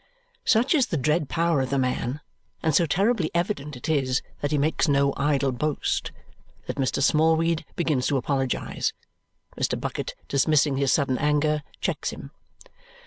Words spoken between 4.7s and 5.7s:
no idle